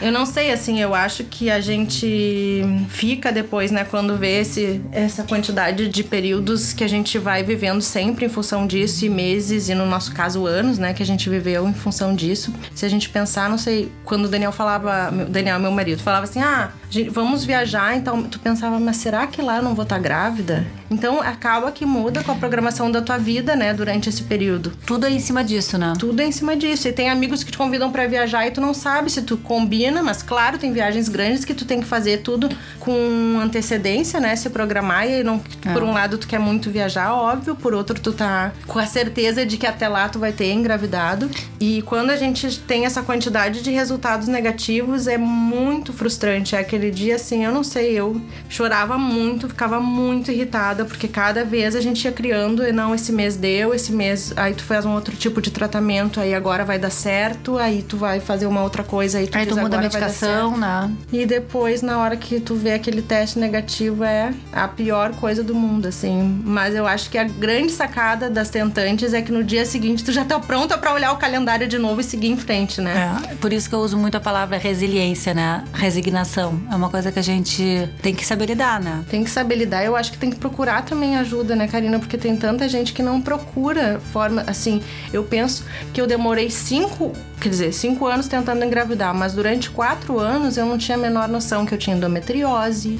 Eu 0.00 0.10
não 0.10 0.26
sei, 0.26 0.50
assim, 0.50 0.80
eu 0.80 0.94
acho 0.94 1.22
que 1.24 1.48
a 1.50 1.60
gente 1.60 2.64
fica 2.88 3.30
depois, 3.30 3.70
né, 3.70 3.84
quando 3.88 4.16
vê 4.16 4.40
esse, 4.40 4.80
essa 4.90 5.22
quantidade 5.22 5.88
de 5.88 6.02
períodos 6.04 6.72
que 6.72 6.82
a 6.82 6.88
gente 6.88 7.18
vai 7.18 7.42
vivendo 7.44 7.80
sempre 7.80 8.26
em 8.26 8.28
função 8.28 8.66
disso, 8.66 9.04
e 9.04 9.08
meses, 9.08 9.68
e 9.68 9.74
no 9.74 9.86
nosso 9.86 10.12
caso, 10.12 10.44
anos, 10.46 10.78
né, 10.78 10.92
que 10.92 11.02
a 11.02 11.06
gente 11.06 11.28
viveu 11.30 11.68
em 11.68 11.74
função 11.74 12.14
disso. 12.14 12.52
Se 12.74 12.84
a 12.84 12.88
gente 12.88 13.08
pensar, 13.08 13.48
não 13.48 13.58
sei, 13.58 13.90
quando 14.04 14.24
o 14.24 14.28
Daniel 14.28 14.52
falava, 14.52 15.10
Daniel, 15.32 15.58
meu 15.58 15.70
marido, 15.72 16.02
falava 16.02 16.24
assim, 16.24 16.40
ah, 16.40 16.70
gente, 16.92 17.08
vamos 17.10 17.44
viajar, 17.44 17.96
então 17.96 18.22
tu 18.24 18.38
pensava, 18.38 18.78
mas 18.78 18.96
será 18.96 19.26
que 19.26 19.40
lá 19.40 19.56
eu 19.56 19.62
não 19.62 19.74
vou 19.74 19.82
estar 19.84 19.98
grávida? 19.98 20.66
Então 20.90 21.20
acaba 21.22 21.72
que 21.72 21.86
muda 21.86 22.22
com 22.22 22.32
a 22.32 22.34
programação 22.34 22.90
da 22.90 23.00
tua 23.00 23.16
vida, 23.16 23.56
né, 23.56 23.72
durante 23.72 24.10
esse 24.10 24.22
período. 24.24 24.72
Tudo 24.86 25.06
é 25.06 25.10
em 25.10 25.18
cima 25.18 25.42
disso, 25.42 25.78
né? 25.78 25.94
Tudo 25.98 26.20
é 26.20 26.26
em 26.26 26.32
cima 26.32 26.54
disso. 26.54 26.86
E 26.86 26.92
tem 26.92 27.08
amigos 27.08 27.42
que 27.42 27.50
te 27.50 27.56
convidam 27.56 27.90
pra 27.90 28.06
viajar 28.06 28.46
e 28.46 28.50
tu 28.50 28.60
não 28.60 28.74
sabe 28.74 29.10
se 29.10 29.22
tu 29.22 29.38
combina, 29.38 30.02
mas 30.02 30.22
claro, 30.22 30.58
tem 30.58 30.70
viagens 30.70 31.08
grandes 31.08 31.46
que 31.46 31.54
tu 31.54 31.64
tem 31.64 31.80
que 31.80 31.86
fazer 31.86 32.18
tudo 32.18 32.48
com 32.78 33.38
antecedência, 33.42 34.20
né? 34.20 34.36
Se 34.36 34.50
programar 34.50 35.08
e 35.08 35.24
não, 35.24 35.40
É. 35.64 35.72
por 35.72 35.82
um 35.82 35.92
lado 35.92 36.18
tu 36.18 36.26
quer 36.26 36.38
muito 36.38 36.70
viajar, 36.70 37.14
óbvio, 37.14 37.54
por 37.54 37.72
outro 37.72 37.98
tu 37.98 38.12
tá 38.12 38.52
com 38.66 38.78
a 38.78 38.84
certeza 38.86 39.46
de 39.46 39.56
que 39.56 39.66
até 39.66 39.88
lá 39.88 40.08
tu 40.10 40.18
vai 40.18 40.32
ter 40.32 40.52
engravidado. 40.52 41.30
E 41.58 41.80
quando 41.82 42.10
a 42.10 42.16
gente 42.16 42.58
tem 42.60 42.84
essa 42.84 43.02
quantidade 43.02 43.62
de 43.62 43.70
resultados 43.70 44.28
negativos 44.28 45.06
é 45.06 45.16
muito 45.16 45.92
frustrante. 45.92 46.54
É 46.54 46.58
aquele 46.58 46.81
dia 46.90 47.16
assim, 47.16 47.44
eu 47.44 47.52
não 47.52 47.62
sei, 47.62 47.92
eu 47.92 48.20
chorava 48.48 48.98
muito, 48.98 49.48
ficava 49.48 49.80
muito 49.80 50.30
irritada 50.30 50.84
porque 50.84 51.08
cada 51.08 51.44
vez 51.44 51.74
a 51.76 51.80
gente 51.80 52.04
ia 52.04 52.12
criando 52.12 52.66
e 52.66 52.72
não 52.72 52.94
esse 52.94 53.12
mês 53.12 53.36
deu, 53.36 53.74
esse 53.74 53.92
mês 53.92 54.32
aí 54.36 54.54
tu 54.54 54.64
faz 54.64 54.84
um 54.84 54.92
outro 54.92 55.16
tipo 55.16 55.40
de 55.40 55.50
tratamento, 55.50 56.20
aí 56.20 56.34
agora 56.34 56.64
vai 56.64 56.78
dar 56.78 56.90
certo, 56.90 57.58
aí 57.58 57.82
tu 57.82 57.96
vai 57.96 58.20
fazer 58.20 58.46
uma 58.46 58.62
outra 58.62 58.82
coisa, 58.82 59.18
aí 59.18 59.26
tu, 59.26 59.36
Aí 59.36 59.46
tu 59.46 59.56
muda 59.56 59.78
a 59.78 59.80
medicação, 59.80 60.56
né? 60.56 60.90
e 61.12 61.26
depois, 61.26 61.82
na 61.82 61.98
hora 61.98 62.16
que 62.16 62.40
tu 62.40 62.54
vê 62.54 62.72
aquele 62.74 63.02
teste 63.02 63.38
negativo, 63.38 64.04
é 64.04 64.32
a 64.52 64.68
pior 64.68 65.12
coisa 65.14 65.42
do 65.42 65.54
mundo, 65.54 65.88
assim. 65.88 66.42
Mas 66.44 66.74
eu 66.74 66.86
acho 66.86 67.10
que 67.10 67.18
a 67.18 67.24
grande 67.24 67.72
sacada 67.72 68.30
das 68.30 68.50
tentantes 68.50 69.12
é 69.14 69.22
que 69.22 69.32
no 69.32 69.42
dia 69.44 69.64
seguinte 69.64 70.04
tu 70.04 70.12
já 70.12 70.24
tá 70.24 70.38
pronta 70.38 70.76
pra 70.78 70.92
olhar 70.92 71.12
o 71.12 71.16
calendário 71.16 71.66
de 71.68 71.78
novo 71.78 72.00
e 72.00 72.04
seguir 72.04 72.28
em 72.28 72.36
frente, 72.36 72.80
né? 72.80 73.20
É, 73.30 73.34
por 73.36 73.52
isso 73.52 73.68
que 73.68 73.74
eu 73.74 73.80
uso 73.80 73.96
muito 73.96 74.16
a 74.16 74.20
palavra 74.20 74.58
resiliência, 74.58 75.34
né? 75.34 75.64
Resignação. 75.72 76.60
É 76.72 76.74
uma 76.74 76.88
coisa 76.88 77.12
que 77.12 77.18
a 77.18 77.22
gente 77.22 77.86
tem 78.00 78.14
que 78.14 78.24
saber 78.24 78.46
lidar, 78.46 78.80
né? 78.80 79.04
Tem 79.10 79.22
que 79.22 79.28
saber 79.28 79.56
lidar. 79.56 79.84
Eu 79.84 79.94
acho 79.94 80.10
que 80.10 80.16
tem 80.16 80.30
que 80.30 80.36
procurar 80.36 80.82
também 80.82 81.16
ajuda, 81.16 81.54
né, 81.54 81.68
Karina? 81.68 81.98
Porque 81.98 82.16
tem 82.16 82.34
tanta 82.34 82.66
gente 82.66 82.94
que 82.94 83.02
não 83.02 83.20
procura 83.20 84.00
forma. 84.10 84.42
Assim, 84.46 84.80
eu 85.12 85.22
penso 85.22 85.66
que 85.92 86.00
eu 86.00 86.06
demorei 86.06 86.48
cinco, 86.48 87.12
quer 87.38 87.50
dizer, 87.50 87.74
cinco 87.74 88.06
anos 88.06 88.26
tentando 88.26 88.64
engravidar, 88.64 89.14
mas 89.14 89.34
durante 89.34 89.68
quatro 89.68 90.18
anos 90.18 90.56
eu 90.56 90.64
não 90.64 90.78
tinha 90.78 90.96
a 90.96 91.00
menor 91.00 91.28
noção 91.28 91.66
que 91.66 91.74
eu 91.74 91.78
tinha 91.78 91.94
endometriose. 91.94 92.98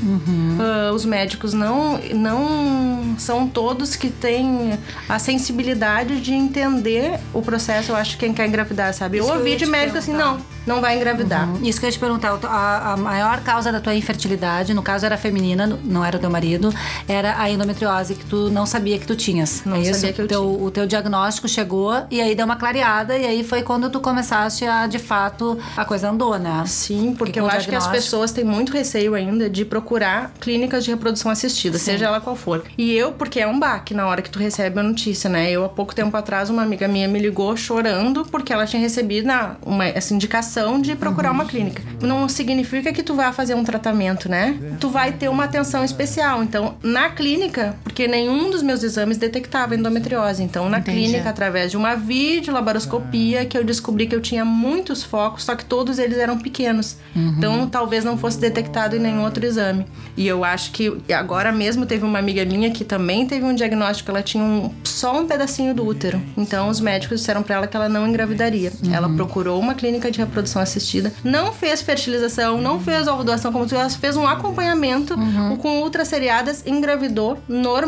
Ah, 0.61 0.93
os 0.93 1.07
médicos 1.07 1.55
não, 1.55 1.99
não 2.15 3.15
são 3.17 3.49
todos 3.49 3.97
que 3.97 4.11
têm 4.11 4.79
a 5.09 5.19
sensibilidade 5.19 6.21
de 6.21 6.35
entender 6.35 7.19
o 7.33 7.41
processo. 7.41 7.93
Eu 7.93 7.97
acho 7.97 8.19
que 8.19 8.27
quem 8.27 8.35
quer 8.35 8.47
engravidar, 8.47 8.93
sabe? 8.93 9.17
Isso 9.17 9.31
eu 9.31 9.35
ouvi 9.39 9.57
de 9.57 9.65
médico 9.65 9.97
assim, 9.97 10.13
não. 10.13 10.52
Não 10.67 10.81
vai 10.81 10.97
engravidar. 10.97 11.49
Uhum. 11.49 11.63
Isso 11.63 11.79
que 11.79 11.87
eu 11.87 11.89
ia 11.89 11.93
te 11.93 11.99
perguntar, 11.99 12.39
a, 12.45 12.93
a, 12.93 12.97
maior 12.97 13.41
causa 13.41 13.73
da 13.73 13.81
tua 13.81 13.95
infertilidade, 13.95 14.73
no 14.75 14.83
caso 14.83 15.05
era 15.05 15.17
feminina, 15.17 15.79
não 15.85 16.05
era 16.05 16.17
o 16.17 16.21
teu 16.21 16.31
marido, 16.31 16.73
era 17.09 17.41
a 17.41 17.51
endometriose, 17.51 18.15
que 18.15 18.25
tu 18.25 18.49
não 18.51 18.67
sabia 18.67 18.99
que 18.99 19.07
tu 19.07 19.17
tinhas. 19.17 19.63
Não 19.65 19.77
é 19.77 19.93
sabia 19.93 20.13
que 20.13 20.23
eu 20.23 20.29
teu, 20.29 20.41
tinha. 20.41 20.67
O 20.67 20.71
teu 20.71 20.87
diagnóstico 20.87 21.49
chegou 21.49 21.93
e 22.11 22.21
aí 22.21 22.35
deu 22.35 22.45
uma 22.45 22.57
clareada 22.57 23.17
e 23.17 23.27
aí 23.27 23.45
foi 23.45 23.63
quando 23.63 23.91
tu 23.91 24.01
começaste 24.01 24.65
a, 24.65 24.87
de 24.87 24.99
fato, 24.99 25.59
a 25.77 25.85
coisa 25.85 26.11
andou, 26.11 26.39
né? 26.39 26.63
Sim, 26.67 27.15
porque, 27.19 27.25
porque 27.25 27.41
eu 27.41 27.47
acho 27.47 27.69
que 27.69 27.75
as 27.75 27.87
pessoas 27.87 28.33
têm 28.33 28.45
muito 28.45 28.73
receio 28.73 29.15
ainda 29.15 29.51
de 29.51 29.65
procurar 29.65 30.33
clínicas 30.41 30.85
de 30.85 30.91
reprodução 30.91 31.31
assistida, 31.31 31.79
Sim. 31.79 31.85
seja 31.85 32.07
ela 32.07 32.21
qual 32.21 32.37
for. 32.37 32.63
E 32.79 32.93
eu, 32.93 33.13
porque 33.13 33.41
é 33.41 33.47
um 33.47 33.59
baque 33.59 33.95
na 33.95 34.07
hora 34.07 34.23
que 34.23 34.31
tu 34.31 34.39
recebe 34.39 34.79
a 34.79 34.83
notícia, 34.83 35.29
né? 35.29 35.51
Eu, 35.51 35.65
há 35.65 35.69
pouco 35.69 35.95
tempo 35.95 36.17
atrás, 36.17 36.51
uma 36.51 36.63
amiga 36.63 36.87
minha 36.87 37.09
me 37.09 37.19
ligou 37.19 37.57
chorando 37.57 38.25
porque 38.31 38.53
ela 38.53 38.67
tinha 38.67 38.81
recebido 38.81 39.29
uma, 39.65 39.87
essa 39.87 40.15
indicação 40.15 40.52
de 40.81 40.95
procurar 40.95 41.31
uma 41.33 41.47
clínica. 41.47 41.83
Não 42.01 42.29
significa 42.29 42.93
que 42.93 43.03
tu 43.03 43.15
vá 43.15 43.33
fazer 43.33 43.55
um 43.55 43.65
tratamento, 43.65 44.29
né? 44.29 44.59
Tu 44.79 44.91
vai 44.91 45.13
ter 45.13 45.29
uma 45.29 45.45
atenção 45.45 45.83
especial. 45.85 46.43
Então, 46.43 46.77
na 46.83 47.09
clínica, 47.09 47.75
porque 47.93 48.09
nenhum 48.09 48.51
dos 48.51 48.63
meus 48.63 48.83
exames 48.83 49.19
detectava 49.19 49.75
endometriose. 49.75 50.43
Então, 50.43 50.67
na 50.69 50.79
Entendi. 50.79 51.03
clínica, 51.03 51.29
através 51.29 51.71
de 51.71 51.77
uma 51.77 51.95
videolaparoscopia, 51.95 53.45
que 53.45 53.57
eu 53.57 53.63
descobri 53.63 54.07
que 54.07 54.17
eu 54.17 54.21
tinha 54.21 54.47
muitos 54.47 55.03
focos, 55.03 55.45
só 55.45 55.55
que 55.55 55.63
todos 55.63 55.99
eles 55.99 56.17
eram 56.17 56.39
pequenos. 56.39 56.97
Uhum. 57.15 57.35
Então, 57.37 57.69
talvez 57.69 58.03
não 58.03 58.17
fosse 58.17 58.39
detectado 58.41 58.97
em 58.97 58.99
nenhum 58.99 59.23
outro 59.23 59.45
exame. 59.45 59.85
E 60.17 60.27
eu 60.27 60.43
acho 60.43 60.73
que 60.73 60.91
agora 61.13 61.53
mesmo 61.53 61.85
teve 61.85 62.03
uma 62.03 62.19
amiga 62.19 62.43
minha 62.47 62.71
que 62.71 62.83
também 62.83 63.27
teve 63.27 63.45
um 63.45 63.55
diagnóstico, 63.55 64.11
ela 64.11 64.23
tinha 64.23 64.43
um, 64.43 64.71
só 64.85 65.21
um 65.21 65.27
pedacinho 65.27 65.75
do 65.75 65.87
útero. 65.87 66.21
Então, 66.35 66.71
os 66.71 66.81
médicos 66.81 67.21
disseram 67.21 67.43
para 67.43 67.57
ela 67.57 67.67
que 67.67 67.77
ela 67.77 67.91
não 67.91 68.09
engravidaria. 68.09 68.73
Uhum. 68.83 68.95
Ela 68.95 69.09
procurou 69.11 69.61
uma 69.61 69.75
clínica 69.75 70.11
de 70.11 70.19
reprodução 70.19 70.63
assistida, 70.63 71.13
não 71.23 71.53
fez 71.53 71.83
fertilização, 71.83 72.59
não 72.59 72.81
fez 72.81 73.07
ovulação 73.07 73.53
como 73.53 73.67
tu, 73.67 73.75
ela 73.75 73.91
fez 73.91 74.17
um 74.17 74.27
acompanhamento 74.27 75.13
uhum. 75.13 75.57
com 75.59 75.83
ultrasseriadas, 75.83 76.65
engravidou 76.67 77.39
normalmente, 77.47 77.83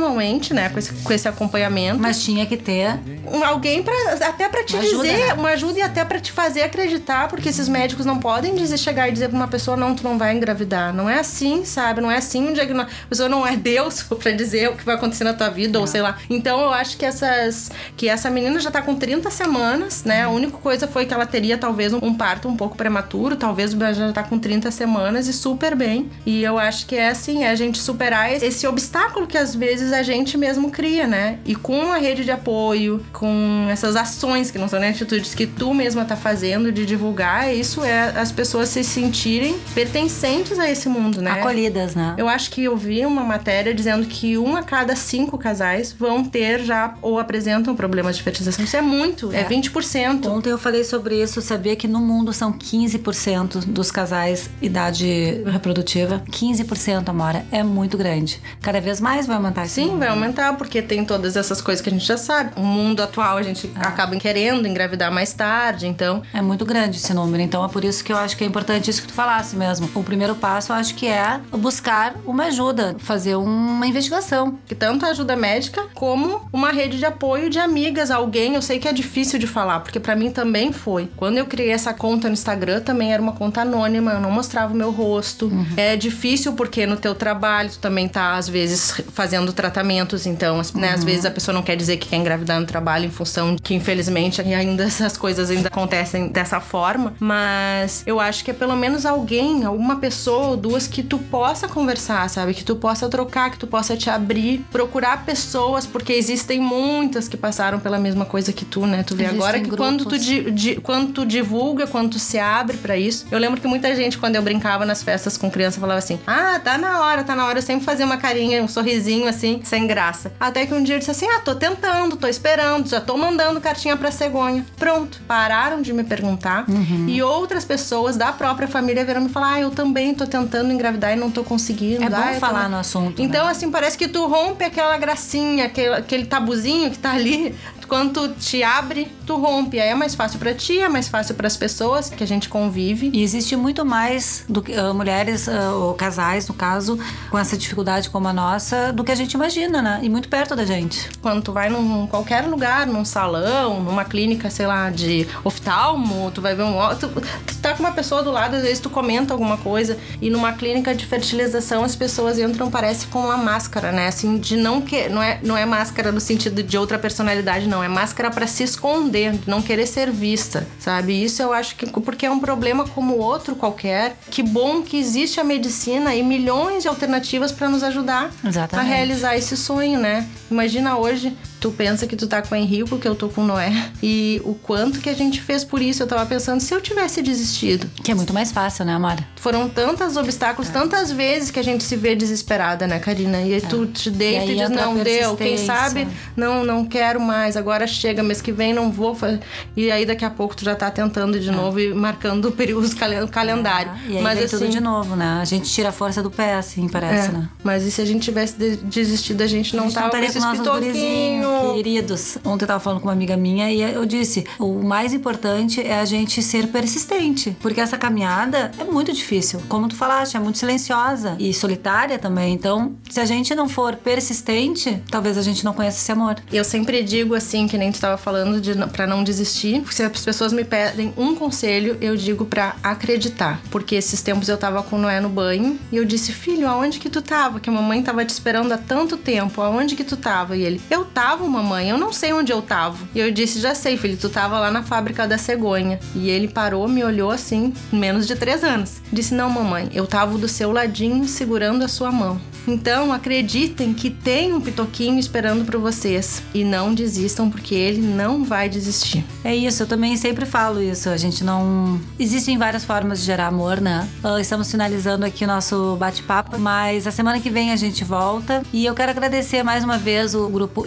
né, 0.52 0.68
com 0.68 0.78
esse, 0.78 0.92
com 0.92 1.12
esse 1.12 1.28
acompanhamento. 1.28 1.98
Mas 1.98 2.22
tinha 2.22 2.46
que 2.46 2.56
ter 2.56 2.98
alguém 3.44 3.82
para 3.82 3.94
até 4.28 4.48
para 4.48 4.64
te 4.64 4.74
uma 4.74 4.82
dizer, 4.82 4.94
ajuda, 4.94 5.12
né? 5.12 5.34
uma 5.34 5.48
ajuda 5.50 5.78
e 5.78 5.82
até 5.82 6.04
para 6.04 6.20
te 6.20 6.32
fazer 6.32 6.62
acreditar, 6.62 7.28
porque 7.28 7.48
esses 7.48 7.68
médicos 7.68 8.04
não 8.04 8.18
podem 8.18 8.54
dizer 8.54 8.78
chegar 8.78 9.08
e 9.08 9.12
dizer 9.12 9.28
para 9.28 9.36
uma 9.36 9.48
pessoa 9.48 9.76
não, 9.76 9.94
tu 9.94 10.04
não 10.04 10.18
vai 10.18 10.34
engravidar. 10.36 10.92
Não 10.94 11.08
é 11.08 11.18
assim, 11.18 11.64
sabe? 11.64 12.00
Não 12.00 12.10
é 12.10 12.16
assim 12.16 12.48
um 12.48 12.52
diagnóstico. 12.52 13.04
A 13.04 13.08
pessoa 13.08 13.28
não 13.28 13.46
é 13.46 13.56
Deus 13.56 14.02
para 14.22 14.32
dizer 14.32 14.70
o 14.70 14.76
que 14.76 14.84
vai 14.84 14.94
acontecer 14.94 15.24
na 15.24 15.34
tua 15.34 15.48
vida 15.48 15.78
ou 15.80 15.86
sei 15.86 16.02
lá. 16.02 16.18
Então 16.28 16.60
eu 16.60 16.72
acho 16.72 16.96
que 16.96 17.04
essas 17.04 17.70
que 17.96 18.08
essa 18.08 18.30
menina 18.30 18.58
já 18.60 18.70
tá 18.70 18.82
com 18.82 18.94
30 18.94 19.30
semanas, 19.30 20.04
né? 20.04 20.22
A 20.22 20.28
única 20.28 20.56
coisa 20.58 20.86
foi 20.86 21.06
que 21.06 21.14
ela 21.14 21.26
teria 21.26 21.56
talvez 21.56 21.92
um, 21.92 21.98
um 22.02 22.14
parto 22.14 22.48
um 22.48 22.56
pouco 22.56 22.76
prematuro, 22.76 23.36
talvez 23.36 23.72
já 23.72 24.12
tá 24.12 24.22
com 24.22 24.38
30 24.38 24.70
semanas 24.70 25.26
e 25.26 25.32
super 25.32 25.74
bem. 25.74 26.10
E 26.26 26.42
eu 26.42 26.58
acho 26.58 26.86
que 26.86 26.96
é 26.96 27.08
assim, 27.08 27.44
é 27.44 27.50
a 27.50 27.54
gente 27.54 27.78
superar 27.78 28.32
esse 28.32 28.66
obstáculo 28.66 29.26
que 29.26 29.38
às 29.38 29.54
vezes 29.54 29.83
a 29.92 30.02
gente 30.02 30.36
mesmo 30.36 30.70
cria, 30.70 31.06
né? 31.06 31.38
E 31.44 31.54
com 31.54 31.92
a 31.92 31.98
rede 31.98 32.24
de 32.24 32.30
apoio, 32.30 33.04
com 33.12 33.66
essas 33.70 33.96
ações 33.96 34.50
que 34.50 34.58
não 34.58 34.68
são 34.68 34.80
nem 34.80 34.90
atitudes 34.90 35.34
que 35.34 35.46
tu 35.46 35.74
mesma 35.74 36.04
tá 36.04 36.16
fazendo 36.16 36.70
de 36.72 36.86
divulgar, 36.86 37.54
isso 37.54 37.82
é 37.82 38.12
as 38.16 38.30
pessoas 38.30 38.68
se 38.68 38.84
sentirem 38.84 39.56
pertencentes 39.74 40.58
a 40.58 40.70
esse 40.70 40.88
mundo, 40.88 41.20
né? 41.20 41.32
Acolhidas, 41.32 41.94
né? 41.94 42.14
Eu 42.16 42.28
acho 42.28 42.50
que 42.50 42.64
eu 42.64 42.76
vi 42.76 43.04
uma 43.04 43.24
matéria 43.24 43.74
dizendo 43.74 44.06
que 44.06 44.38
um 44.38 44.56
a 44.56 44.62
cada 44.62 44.96
cinco 44.96 45.36
casais 45.38 45.92
vão 45.92 46.24
ter 46.24 46.62
já 46.62 46.94
ou 47.02 47.18
apresentam 47.18 47.74
problemas 47.74 48.16
de 48.16 48.22
fertilização. 48.22 48.64
Isso 48.64 48.76
é 48.76 48.82
muito, 48.82 49.32
é, 49.32 49.40
é 49.40 49.44
20%. 49.44 50.26
Ontem 50.26 50.50
eu 50.50 50.58
falei 50.58 50.84
sobre 50.84 51.22
isso, 51.22 51.40
sabia 51.40 51.76
que 51.76 51.88
no 51.88 52.00
mundo 52.00 52.32
são 52.32 52.52
15% 52.52 53.64
dos 53.66 53.90
casais 53.90 54.50
idade 54.60 55.42
reprodutiva. 55.46 56.22
15%, 56.30 57.08
Amora, 57.08 57.44
é 57.50 57.62
muito 57.62 57.96
grande. 57.96 58.40
Cada 58.60 58.80
vez 58.80 59.00
mais 59.00 59.26
vai 59.26 59.36
aumentar 59.36 59.66
Sim, 59.74 59.98
vai 59.98 60.06
aumentar, 60.06 60.56
porque 60.56 60.80
tem 60.80 61.04
todas 61.04 61.34
essas 61.34 61.60
coisas 61.60 61.82
que 61.82 61.88
a 61.88 61.92
gente 61.92 62.06
já 62.06 62.16
sabe. 62.16 62.52
O 62.54 62.60
mundo 62.60 63.02
atual 63.02 63.36
a 63.36 63.42
gente 63.42 63.68
é. 63.74 63.80
acaba 63.80 64.14
querendo 64.14 64.68
engravidar 64.68 65.10
mais 65.10 65.32
tarde, 65.32 65.88
então. 65.88 66.22
É 66.32 66.40
muito 66.40 66.64
grande 66.64 66.98
esse 66.98 67.12
número. 67.12 67.42
Então 67.42 67.64
é 67.64 67.66
por 67.66 67.84
isso 67.84 68.04
que 68.04 68.12
eu 68.12 68.16
acho 68.16 68.36
que 68.36 68.44
é 68.44 68.46
importante 68.46 68.88
isso 68.88 69.02
que 69.02 69.08
tu 69.08 69.14
falasse 69.14 69.56
mesmo. 69.56 69.90
O 69.92 70.04
primeiro 70.04 70.36
passo 70.36 70.70
eu 70.70 70.76
acho 70.76 70.94
que 70.94 71.08
é 71.08 71.40
buscar 71.50 72.14
uma 72.24 72.44
ajuda, 72.44 72.94
fazer 73.00 73.34
uma 73.34 73.84
investigação. 73.84 74.56
Que 74.64 74.76
tanto 74.76 75.06
ajuda 75.06 75.34
médica 75.34 75.88
como 75.92 76.48
uma 76.52 76.70
rede 76.70 76.96
de 76.96 77.04
apoio 77.04 77.50
de 77.50 77.58
amigas, 77.58 78.12
alguém. 78.12 78.54
Eu 78.54 78.62
sei 78.62 78.78
que 78.78 78.86
é 78.86 78.92
difícil 78.92 79.40
de 79.40 79.48
falar, 79.48 79.80
porque 79.80 79.98
para 79.98 80.14
mim 80.14 80.30
também 80.30 80.70
foi. 80.70 81.10
Quando 81.16 81.38
eu 81.38 81.46
criei 81.46 81.72
essa 81.72 81.92
conta 81.92 82.28
no 82.28 82.34
Instagram, 82.34 82.80
também 82.80 83.12
era 83.12 83.20
uma 83.20 83.32
conta 83.32 83.62
anônima, 83.62 84.12
eu 84.12 84.20
não 84.20 84.30
mostrava 84.30 84.72
o 84.72 84.76
meu 84.76 84.92
rosto. 84.92 85.46
Uhum. 85.46 85.66
É 85.76 85.96
difícil 85.96 86.52
porque 86.52 86.86
no 86.86 86.96
teu 86.96 87.12
trabalho 87.12 87.70
tu 87.70 87.80
também 87.80 88.06
tá 88.06 88.36
às 88.36 88.48
vezes 88.48 89.02
fazendo 89.12 89.52
tratamentos, 89.64 90.26
então, 90.26 90.60
né, 90.74 90.88
uhum. 90.88 90.94
às 90.94 91.04
vezes 91.04 91.24
a 91.24 91.30
pessoa 91.30 91.54
não 91.54 91.62
quer 91.62 91.74
dizer 91.74 91.96
que 91.96 92.08
quer 92.08 92.16
engravidar 92.16 92.60
no 92.60 92.66
trabalho 92.66 93.06
em 93.06 93.10
função 93.10 93.56
de 93.56 93.62
que 93.62 93.72
infelizmente 93.74 94.42
ainda 94.42 94.84
essas 94.84 95.16
coisas 95.16 95.50
ainda 95.50 95.68
acontecem 95.68 96.28
dessa 96.28 96.60
forma, 96.60 97.14
mas 97.18 98.02
eu 98.06 98.20
acho 98.20 98.44
que 98.44 98.50
é 98.50 98.54
pelo 98.54 98.76
menos 98.76 99.06
alguém, 99.06 99.64
alguma 99.64 99.96
pessoa 99.96 100.48
ou 100.48 100.56
duas 100.56 100.86
que 100.86 101.02
tu 101.02 101.18
possa 101.18 101.66
conversar, 101.66 102.28
sabe? 102.28 102.52
Que 102.52 102.62
tu 102.62 102.76
possa 102.76 103.08
trocar, 103.08 103.50
que 103.50 103.58
tu 103.58 103.66
possa 103.66 103.96
te 103.96 104.10
abrir, 104.10 104.64
procurar 104.70 105.24
pessoas, 105.24 105.86
porque 105.86 106.12
existem 106.12 106.60
muitas 106.60 107.26
que 107.26 107.36
passaram 107.36 107.80
pela 107.80 107.98
mesma 107.98 108.26
coisa 108.26 108.52
que 108.52 108.66
tu, 108.66 108.86
né? 108.86 109.02
Tu 109.02 109.16
vê 109.16 109.24
existem 109.24 109.42
agora 109.42 109.60
que 109.60 109.70
grupos. 109.70 109.86
quando 109.86 110.04
tu, 110.04 110.18
di, 110.18 110.50
di, 110.50 110.76
quando 110.76 111.12
tu 111.12 111.24
divulga, 111.24 111.86
quando 111.86 112.10
tu 112.10 112.18
se 112.18 112.38
abre 112.38 112.76
para 112.76 112.96
isso. 112.98 113.26
Eu 113.30 113.38
lembro 113.38 113.60
que 113.60 113.66
muita 113.66 113.94
gente, 113.96 114.18
quando 114.18 114.36
eu 114.36 114.42
brincava 114.42 114.84
nas 114.84 115.02
festas 115.02 115.38
com 115.38 115.50
criança, 115.50 115.80
falava 115.80 115.98
assim: 115.98 116.18
Ah, 116.26 116.60
tá 116.62 116.76
na 116.76 117.00
hora, 117.00 117.24
tá 117.24 117.34
na 117.34 117.46
hora. 117.46 117.58
Eu 117.58 117.62
sempre 117.62 117.84
fazia 117.84 118.04
uma 118.04 118.18
carinha, 118.18 118.62
um 118.62 118.68
sorrisinho 118.68 119.26
assim, 119.26 119.53
sem 119.62 119.86
graça. 119.86 120.32
Até 120.38 120.66
que 120.66 120.74
um 120.74 120.82
dia 120.82 120.96
eu 120.96 120.98
disse 120.98 121.10
assim: 121.10 121.26
Ah, 121.26 121.40
tô 121.40 121.54
tentando, 121.54 122.16
tô 122.16 122.26
esperando, 122.26 122.88
já 122.88 123.00
tô 123.00 123.16
mandando 123.16 123.60
cartinha 123.60 123.96
pra 123.96 124.10
cegonha. 124.10 124.64
Pronto. 124.76 125.20
Pararam 125.26 125.82
de 125.82 125.92
me 125.92 126.04
perguntar. 126.04 126.68
Uhum. 126.68 127.06
E 127.08 127.22
outras 127.22 127.64
pessoas 127.64 128.16
da 128.16 128.32
própria 128.32 128.68
família 128.68 129.04
vieram 129.04 129.22
me 129.22 129.28
falar: 129.28 129.54
Ah, 129.54 129.60
eu 129.60 129.70
também 129.70 130.14
tô 130.14 130.26
tentando 130.26 130.72
engravidar 130.72 131.12
e 131.12 131.16
não 131.16 131.30
tô 131.30 131.44
conseguindo. 131.44 132.04
É 132.04 132.08
bom 132.08 132.16
ah, 132.16 132.34
falar 132.40 132.68
no 132.68 132.76
assunto. 132.76 133.20
Então, 133.20 133.44
né? 133.44 133.50
assim, 133.50 133.70
parece 133.70 133.96
que 133.96 134.08
tu 134.08 134.26
rompe 134.26 134.64
aquela 134.64 134.96
gracinha, 134.98 135.66
aquele, 135.66 135.94
aquele 135.94 136.26
tabuzinho 136.26 136.90
que 136.90 136.98
tá 136.98 137.12
ali 137.12 137.54
quando 137.86 138.12
tu 138.12 138.34
te 138.34 138.62
abre, 138.62 139.10
tu 139.26 139.36
rompe. 139.36 139.80
Aí 139.80 139.88
é 139.88 139.94
mais 139.94 140.14
fácil 140.14 140.38
para 140.38 140.54
ti, 140.54 140.78
é 140.78 140.88
mais 140.88 141.08
fácil 141.08 141.34
para 141.34 141.46
as 141.46 141.56
pessoas 141.56 142.10
que 142.10 142.22
a 142.22 142.26
gente 142.26 142.48
convive. 142.48 143.10
E 143.12 143.22
existe 143.22 143.56
muito 143.56 143.84
mais 143.84 144.44
do 144.48 144.62
que 144.62 144.72
uh, 144.72 144.94
mulheres 144.94 145.46
uh, 145.46 145.74
ou 145.74 145.94
casais, 145.94 146.48
no 146.48 146.54
caso, 146.54 146.98
com 147.30 147.38
essa 147.38 147.56
dificuldade 147.56 148.10
como 148.10 148.28
a 148.28 148.32
nossa, 148.32 148.92
do 148.92 149.04
que 149.04 149.12
a 149.12 149.14
gente 149.14 149.32
imagina, 149.32 149.80
né? 149.80 150.00
E 150.02 150.08
muito 150.08 150.28
perto 150.28 150.54
da 150.54 150.64
gente. 150.64 151.10
Quando 151.20 151.42
tu 151.42 151.52
vai 151.52 151.68
num 151.68 152.06
qualquer 152.06 152.46
lugar, 152.46 152.86
num 152.86 153.04
salão, 153.04 153.82
numa 153.82 154.04
clínica, 154.04 154.50
sei 154.50 154.66
lá, 154.66 154.90
de 154.90 155.26
oftalmo, 155.42 156.30
tu 156.32 156.40
vai 156.40 156.54
ver 156.54 156.62
um 156.62 156.74
tu, 156.96 157.08
tu 157.08 157.56
tá 157.62 157.74
com 157.74 157.82
uma 157.82 157.92
pessoa 157.92 158.22
do 158.22 158.30
lado, 158.30 158.56
às 158.56 158.62
vezes 158.62 158.80
tu 158.80 158.90
comenta 158.90 159.32
alguma 159.32 159.56
coisa 159.56 159.98
e 160.20 160.30
numa 160.30 160.52
clínica 160.52 160.94
de 160.94 161.06
fertilização 161.06 161.84
as 161.84 161.96
pessoas 161.96 162.38
entram 162.38 162.70
parece 162.70 163.06
com 163.06 163.20
uma 163.20 163.36
máscara, 163.36 163.92
né? 163.92 164.08
Assim, 164.08 164.38
de 164.38 164.56
não 164.56 164.80
que 164.80 165.08
não 165.08 165.22
é 165.22 165.38
não 165.42 165.56
é 165.56 165.64
máscara 165.64 166.12
no 166.12 166.20
sentido 166.20 166.62
de 166.62 166.76
outra 166.76 166.98
personalidade, 166.98 167.66
não, 167.66 167.73
é 167.82 167.88
máscara 167.88 168.30
para 168.30 168.46
se 168.46 168.62
esconder, 168.62 169.38
não 169.46 169.62
querer 169.62 169.86
ser 169.86 170.10
vista, 170.10 170.66
sabe? 170.78 171.22
Isso 171.22 171.42
eu 171.42 171.52
acho 171.52 171.76
que 171.76 171.86
porque 171.86 172.26
é 172.26 172.30
um 172.30 172.40
problema 172.40 172.86
como 172.88 173.16
outro 173.16 173.56
qualquer. 173.56 174.16
Que 174.30 174.42
bom 174.42 174.82
que 174.82 174.98
existe 174.98 175.40
a 175.40 175.44
medicina 175.44 176.14
e 176.14 176.22
milhões 176.22 176.82
de 176.82 176.88
alternativas 176.88 177.52
para 177.52 177.68
nos 177.68 177.82
ajudar 177.82 178.30
Exatamente. 178.44 178.86
a 178.86 178.94
realizar 178.94 179.36
esse 179.36 179.56
sonho, 179.56 179.98
né? 179.98 180.28
Imagina 180.50 180.96
hoje 180.96 181.36
tu 181.64 181.70
pensa 181.70 182.06
que 182.06 182.14
tu 182.14 182.26
tá 182.26 182.42
com 182.42 182.54
o 182.54 182.58
Henrique, 182.58 182.84
porque 182.90 183.08
eu 183.08 183.14
tô 183.14 183.26
com 183.30 183.40
o 183.40 183.46
Noé. 183.46 183.72
E 184.02 184.38
o 184.44 184.52
quanto 184.52 185.00
que 185.00 185.08
a 185.08 185.14
gente 185.14 185.40
fez 185.40 185.64
por 185.64 185.80
isso. 185.80 186.02
Eu 186.02 186.06
tava 186.06 186.26
pensando, 186.26 186.60
se 186.60 186.74
eu 186.74 186.80
tivesse 186.80 187.22
desistido. 187.22 187.90
Que 188.02 188.10
é 188.10 188.14
muito 188.14 188.34
mais 188.34 188.52
fácil, 188.52 188.84
né, 188.84 188.92
Amara? 188.92 189.26
Foram 189.36 189.66
tantos 189.66 190.18
obstáculos, 190.18 190.68
é. 190.68 190.72
tantas 190.72 191.10
vezes 191.10 191.50
que 191.50 191.58
a 191.58 191.64
gente 191.64 191.82
se 191.82 191.96
vê 191.96 192.14
desesperada, 192.14 192.86
né, 192.86 192.98
Karina? 192.98 193.40
E 193.40 193.54
aí 193.54 193.54
é. 193.54 193.60
tu 193.60 193.86
te 193.86 194.10
deita 194.10 194.44
e, 194.44 194.52
e 194.52 194.58
diz, 194.58 194.68
não 194.68 194.98
deu, 194.98 195.36
quem 195.36 195.56
sabe, 195.56 196.06
não, 196.36 196.64
não 196.64 196.84
quero 196.84 197.18
mais, 197.18 197.56
agora 197.56 197.86
chega, 197.86 198.22
mês 198.22 198.42
que 198.42 198.52
vem 198.52 198.74
não 198.74 198.92
vou. 198.92 199.14
Fazer. 199.14 199.40
E 199.74 199.90
aí 199.90 200.04
daqui 200.04 200.24
a 200.24 200.30
pouco 200.30 200.54
tu 200.54 200.64
já 200.66 200.74
tá 200.74 200.90
tentando 200.90 201.40
de 201.40 201.48
é. 201.48 201.52
novo 201.52 201.80
e 201.80 201.94
marcando 201.94 202.48
o 202.48 202.52
período 202.52 202.86
o 203.24 203.28
calendário. 203.28 203.90
É. 204.06 204.10
E 204.10 204.16
aí 204.18 204.22
Mas 204.22 204.38
assim, 204.38 204.58
tudo 204.58 204.68
de 204.68 204.80
novo, 204.80 205.16
né? 205.16 205.38
A 205.40 205.44
gente 205.46 205.70
tira 205.70 205.88
a 205.88 205.92
força 205.92 206.22
do 206.22 206.30
pé, 206.30 206.56
assim, 206.56 206.88
parece, 206.88 207.30
é. 207.30 207.32
né? 207.32 207.48
Mas 207.62 207.84
e 207.84 207.90
se 207.90 208.02
a 208.02 208.04
gente 208.04 208.22
tivesse 208.22 208.54
desistido, 208.82 209.40
a 209.40 209.46
gente 209.46 209.74
não 209.74 209.84
a 209.84 209.86
gente 209.86 209.94
tava 209.94 210.12
não 210.12 210.20
com 210.20 210.24
esse 210.26 210.40
pitoquinho 210.40 211.53
no. 211.53 211.53
Queridos, 211.74 212.38
ontem 212.44 212.64
eu 212.64 212.68
tava 212.68 212.80
falando 212.80 213.00
com 213.00 213.08
uma 213.08 213.12
amiga 213.12 213.36
minha 213.36 213.70
e 213.70 213.80
eu 213.80 214.04
disse: 214.04 214.44
o 214.58 214.82
mais 214.82 215.12
importante 215.12 215.80
é 215.80 215.98
a 215.98 216.04
gente 216.04 216.42
ser 216.42 216.68
persistente. 216.68 217.56
Porque 217.60 217.80
essa 217.80 217.96
caminhada 217.96 218.70
é 218.78 218.84
muito 218.84 219.12
difícil. 219.12 219.60
Como 219.68 219.88
tu 219.88 219.96
falaste, 219.96 220.36
é 220.36 220.40
muito 220.40 220.58
silenciosa 220.58 221.36
e 221.38 221.52
solitária 221.52 222.18
também. 222.18 222.54
Então, 222.54 222.94
se 223.08 223.20
a 223.20 223.24
gente 223.24 223.54
não 223.54 223.68
for 223.68 223.96
persistente, 223.96 225.02
talvez 225.10 225.38
a 225.38 225.42
gente 225.42 225.64
não 225.64 225.72
conheça 225.72 225.98
esse 225.98 226.12
amor. 226.12 226.36
Eu 226.52 226.64
sempre 226.64 227.02
digo 227.02 227.34
assim, 227.34 227.66
que 227.66 227.78
nem 227.78 227.92
tu 227.92 228.00
tava 228.00 228.16
falando, 228.16 228.60
de, 228.60 228.74
pra 228.88 229.06
não 229.06 229.22
desistir. 229.24 229.82
Se 229.90 230.02
as 230.02 230.24
pessoas 230.24 230.52
me 230.52 230.64
pedem 230.64 231.12
um 231.16 231.34
conselho, 231.34 231.96
eu 232.00 232.16
digo 232.16 232.44
pra 232.44 232.76
acreditar. 232.82 233.60
Porque 233.70 233.94
esses 233.94 234.22
tempos 234.22 234.48
eu 234.48 234.56
tava 234.56 234.82
com 234.82 234.96
o 234.96 234.98
Noé 234.98 235.20
no 235.20 235.28
banho 235.28 235.78
e 235.92 235.96
eu 235.96 236.04
disse: 236.04 236.32
Filho, 236.32 236.68
aonde 236.68 236.98
que 236.98 237.10
tu 237.10 237.22
tava? 237.22 237.60
Que 237.60 237.70
a 237.70 237.72
mamãe 237.72 238.02
tava 238.02 238.24
te 238.24 238.30
esperando 238.30 238.72
há 238.72 238.78
tanto 238.78 239.16
tempo. 239.16 239.60
Aonde 239.60 239.96
que 239.96 240.04
tu 240.04 240.16
tava? 240.16 240.56
E 240.56 240.62
ele: 240.62 240.80
Eu 240.90 241.04
tava, 241.04 241.43
mamãe, 241.48 241.90
eu 241.90 241.98
não 241.98 242.12
sei 242.12 242.32
onde 242.32 242.52
eu 242.52 242.62
tava. 242.62 242.98
E 243.14 243.20
eu 243.20 243.30
disse: 243.30 243.60
Já 243.60 243.74
sei, 243.74 243.96
filho, 243.96 244.16
tu 244.16 244.28
tava 244.28 244.58
lá 244.58 244.70
na 244.70 244.82
fábrica 244.82 245.26
da 245.26 245.38
cegonha. 245.38 245.98
E 246.14 246.28
ele 246.28 246.48
parou, 246.48 246.88
me 246.88 247.04
olhou 247.04 247.30
assim, 247.30 247.72
menos 247.92 248.26
de 248.26 248.34
três 248.36 248.62
anos. 248.64 249.00
Disse: 249.12 249.34
Não, 249.34 249.50
mamãe, 249.50 249.90
eu 249.92 250.06
tava 250.06 250.36
do 250.38 250.48
seu 250.48 250.72
ladinho 250.72 251.26
segurando 251.26 251.84
a 251.84 251.88
sua 251.88 252.10
mão. 252.10 252.40
Então 252.66 253.12
acreditem 253.12 253.92
que 253.92 254.08
tem 254.10 254.52
um 254.52 254.60
pitoquinho 254.60 255.18
esperando 255.18 255.64
por 255.64 255.78
vocês 255.78 256.42
e 256.54 256.64
não 256.64 256.94
desistam 256.94 257.50
porque 257.50 257.74
ele 257.74 258.00
não 258.00 258.42
vai 258.42 258.68
desistir. 258.68 259.24
É 259.42 259.54
isso, 259.54 259.82
eu 259.82 259.86
também 259.86 260.16
sempre 260.16 260.46
falo 260.46 260.82
isso. 260.82 261.08
A 261.08 261.16
gente 261.16 261.44
não. 261.44 262.00
Existem 262.18 262.56
várias 262.56 262.84
formas 262.84 263.20
de 263.20 263.26
gerar 263.26 263.48
amor, 263.48 263.80
né? 263.80 264.08
Ah, 264.22 264.40
Estamos 264.40 264.70
finalizando 264.70 265.24
aqui 265.26 265.44
o 265.44 265.46
nosso 265.46 265.96
bate-papo, 265.96 266.58
mas 266.58 267.06
a 267.06 267.10
semana 267.10 267.40
que 267.40 267.50
vem 267.50 267.70
a 267.70 267.76
gente 267.76 268.04
volta. 268.04 268.62
E 268.72 268.84
eu 268.86 268.94
quero 268.94 269.10
agradecer 269.10 269.62
mais 269.62 269.84
uma 269.84 269.98
vez 269.98 270.34
o 270.34 270.48
grupo 270.48 270.86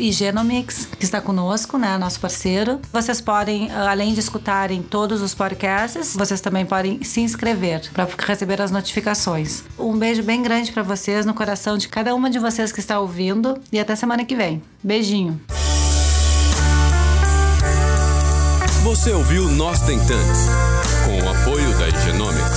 Que 0.98 1.06
está 1.06 1.22
conosco, 1.22 1.78
né? 1.78 1.98
Nosso 1.98 2.20
parceiro. 2.20 2.80
Vocês 2.92 3.22
podem, 3.22 3.72
ah, 3.72 3.92
além 3.92 4.14
de 4.14 4.20
escutarem 4.20 4.82
todos 4.82 5.22
os 5.22 5.34
podcasts, 5.34 6.16
vocês 6.16 6.42
também 6.42 6.66
podem 6.66 7.04
se 7.04 7.22
inscrever 7.22 7.90
para 7.92 8.08
receber 8.26 8.62
as 8.62 8.72
notificações. 8.72 9.64
Um 9.78 9.98
beijo 9.98 10.24
bem 10.24 10.42
grande 10.42 10.72
para 10.72 10.84
vocês 10.84 11.26
no 11.26 11.34
coração 11.34 11.78
de 11.78 11.88
cada 11.88 12.14
uma 12.14 12.30
de 12.30 12.40
vocês 12.40 12.72
que 12.72 12.80
está 12.80 13.00
ouvindo 13.00 13.58
e 13.72 13.80
até 13.80 13.96
semana 13.96 14.26
que 14.26 14.36
vem. 14.36 14.62
Beijinho. 14.84 15.40
Você 18.84 19.12
ouviu 19.12 19.50
Nós 19.52 19.82
Tem 19.82 20.00
Tantos, 20.00 20.48
com 21.06 21.26
o 21.26 21.30
apoio 21.30 21.78
da 21.78 21.90
Higienomics. 21.90 22.57